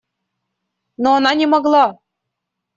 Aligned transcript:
Но 0.97 1.13
она 1.13 1.35
не 1.35 1.45
могла. 1.45 1.85